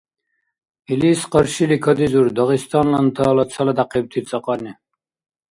[0.91, 4.73] Илис къаршили кадизур дагъистанлантала цаладяхъибти цӀакьани.